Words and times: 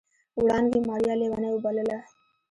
وړانګې 0.41 0.79
ماريا 0.87 1.13
ليونۍ 1.19 1.51
وبلله. 1.53 1.97